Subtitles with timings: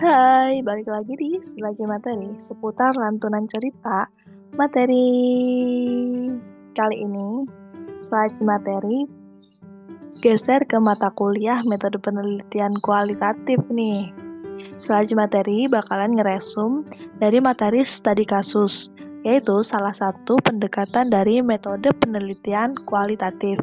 [0.00, 4.08] Hai, balik lagi di Selagi Materi seputar lantunan cerita
[4.56, 5.12] materi
[6.72, 7.44] kali ini.
[8.00, 9.04] Selagi Materi
[10.24, 14.08] geser ke mata kuliah metode penelitian kualitatif nih.
[14.80, 16.80] Selagi Materi bakalan ngeresum
[17.20, 18.88] dari materi studi kasus,
[19.20, 23.60] yaitu salah satu pendekatan dari metode penelitian kualitatif.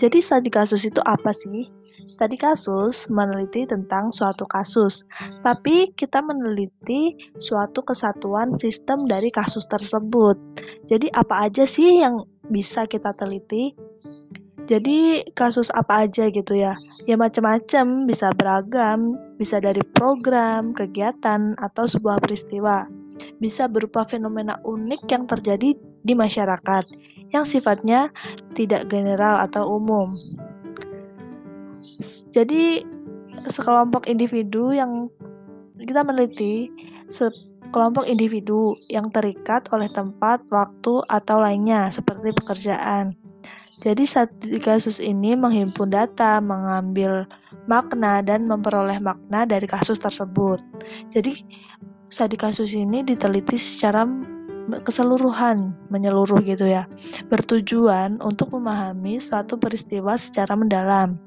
[0.00, 1.68] Jadi studi kasus itu apa sih?
[2.06, 5.02] Studi kasus meneliti tentang suatu kasus,
[5.42, 10.38] tapi kita meneliti suatu kesatuan sistem dari kasus tersebut.
[10.86, 13.74] Jadi apa aja sih yang bisa kita teliti?
[14.70, 16.78] Jadi kasus apa aja gitu ya?
[17.10, 22.86] Ya macam-macam, bisa beragam, bisa dari program, kegiatan, atau sebuah peristiwa.
[23.42, 26.86] Bisa berupa fenomena unik yang terjadi di masyarakat
[27.34, 28.14] yang sifatnya
[28.54, 30.06] tidak general atau umum.
[32.32, 32.84] Jadi
[33.50, 35.08] sekelompok individu yang
[35.76, 36.72] kita meneliti
[37.06, 43.14] sekelompok individu yang terikat oleh tempat, waktu, atau lainnya seperti pekerjaan.
[43.76, 44.08] Jadi
[44.40, 47.28] di kasus ini menghimpun data, mengambil
[47.68, 50.64] makna dan memperoleh makna dari kasus tersebut.
[51.12, 51.44] Jadi
[52.08, 54.08] studi kasus ini diteliti secara
[54.80, 56.88] keseluruhan, menyeluruh gitu ya.
[57.28, 61.20] Bertujuan untuk memahami suatu peristiwa secara mendalam.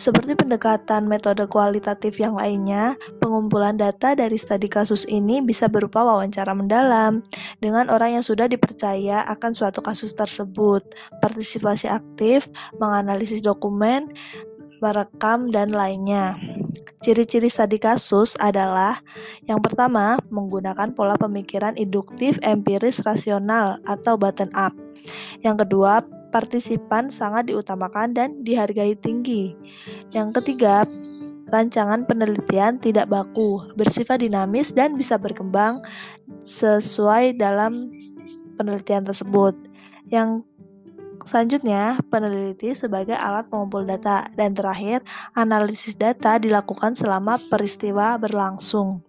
[0.00, 6.56] Seperti pendekatan metode kualitatif yang lainnya, pengumpulan data dari studi kasus ini bisa berupa wawancara
[6.56, 7.20] mendalam
[7.60, 10.80] dengan orang yang sudah dipercaya akan suatu kasus tersebut,
[11.20, 12.48] partisipasi aktif,
[12.80, 14.08] menganalisis dokumen,
[14.80, 16.32] merekam, dan lainnya.
[17.04, 19.04] Ciri-ciri studi kasus adalah
[19.44, 24.72] yang pertama, menggunakan pola pemikiran induktif, empiris, rasional, atau bottom up.
[25.40, 29.56] Yang kedua, partisipan sangat diutamakan dan dihargai tinggi.
[30.12, 30.84] Yang ketiga,
[31.50, 35.82] rancangan penelitian tidak baku, bersifat dinamis dan bisa berkembang
[36.46, 37.90] sesuai dalam
[38.60, 39.56] penelitian tersebut.
[40.12, 40.46] Yang
[41.26, 49.02] selanjutnya, peneliti sebagai alat pengumpul data dan terakhir, analisis data dilakukan selama peristiwa berlangsung.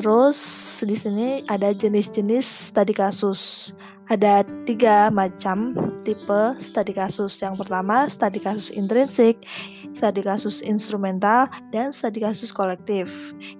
[0.00, 0.38] Terus
[0.86, 3.74] di sini ada jenis-jenis studi kasus.
[4.10, 5.70] Ada tiga macam
[6.02, 7.38] tipe studi kasus.
[7.38, 9.38] Yang pertama, studi kasus intrinsik,
[9.94, 13.06] studi kasus instrumental, dan studi kasus kolektif.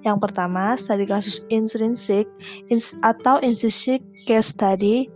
[0.02, 2.26] Yang pertama, studi kasus intrinsik
[2.66, 5.06] ins atau intrinsic case study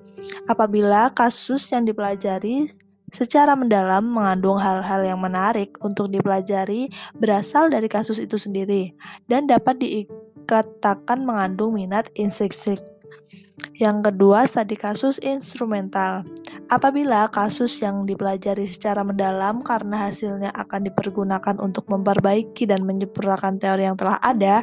[0.46, 2.70] apabila kasus yang dipelajari
[3.10, 8.94] secara mendalam mengandung hal-hal yang menarik untuk dipelajari berasal dari kasus itu sendiri
[9.26, 12.93] dan dapat dikatakan mengandung minat intrinsik.
[13.74, 16.22] Yang kedua, studi kasus instrumental.
[16.70, 23.90] Apabila kasus yang dipelajari secara mendalam karena hasilnya akan dipergunakan untuk memperbaiki dan menyempurnakan teori
[23.90, 24.62] yang telah ada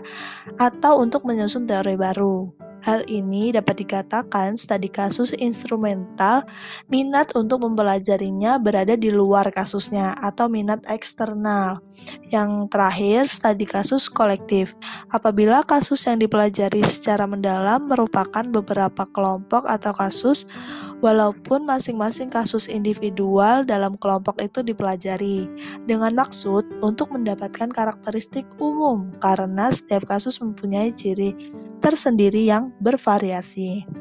[0.56, 2.50] atau untuk menyusun teori baru.
[2.82, 6.42] Hal ini dapat dikatakan studi kasus instrumental
[6.90, 11.86] minat untuk mempelajarinya berada di luar kasusnya atau minat eksternal.
[12.32, 14.72] Yang terakhir, studi kasus kolektif.
[15.12, 20.48] Apabila kasus yang dipelajari secara mendalam merupakan beberapa kelompok atau kasus,
[21.04, 25.52] walaupun masing-masing kasus individual dalam kelompok itu dipelajari,
[25.84, 31.36] dengan maksud untuk mendapatkan karakteristik umum, karena setiap kasus mempunyai ciri
[31.84, 34.01] tersendiri yang bervariasi.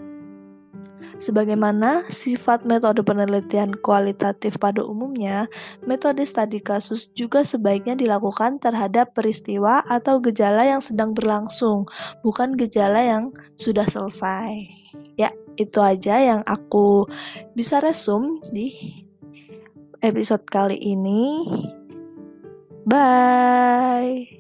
[1.20, 5.52] Sebagaimana sifat metode penelitian kualitatif pada umumnya,
[5.84, 11.84] metode studi kasus juga sebaiknya dilakukan terhadap peristiwa atau gejala yang sedang berlangsung,
[12.24, 14.64] bukan gejala yang sudah selesai.
[15.20, 15.28] Ya,
[15.60, 17.04] itu aja yang aku
[17.52, 18.72] bisa resum di
[20.00, 21.44] episode kali ini.
[22.88, 24.39] Bye.